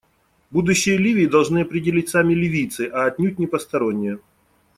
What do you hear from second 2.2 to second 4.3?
ливийцы, а отнюдь не посторонние.